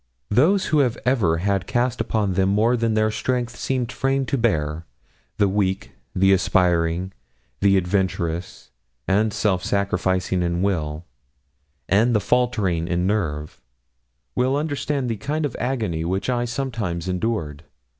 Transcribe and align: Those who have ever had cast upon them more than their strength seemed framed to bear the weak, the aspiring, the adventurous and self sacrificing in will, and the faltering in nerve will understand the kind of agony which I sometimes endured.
Those 0.31 0.65
who 0.73 0.79
have 0.79 0.97
ever 1.05 1.37
had 1.37 1.67
cast 1.67 2.01
upon 2.01 2.33
them 2.33 2.49
more 2.49 2.75
than 2.75 2.95
their 2.95 3.11
strength 3.11 3.55
seemed 3.55 3.91
framed 3.91 4.29
to 4.29 4.37
bear 4.39 4.87
the 5.37 5.47
weak, 5.47 5.91
the 6.15 6.33
aspiring, 6.33 7.13
the 7.59 7.77
adventurous 7.77 8.71
and 9.07 9.31
self 9.31 9.63
sacrificing 9.63 10.41
in 10.41 10.63
will, 10.63 11.05
and 11.87 12.15
the 12.15 12.19
faltering 12.19 12.87
in 12.87 13.05
nerve 13.05 13.61
will 14.33 14.55
understand 14.57 15.07
the 15.07 15.17
kind 15.17 15.45
of 15.45 15.55
agony 15.59 16.03
which 16.03 16.31
I 16.31 16.45
sometimes 16.45 17.07
endured. 17.07 17.63